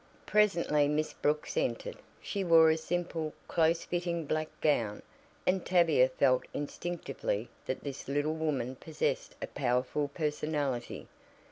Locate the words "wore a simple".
2.43-3.33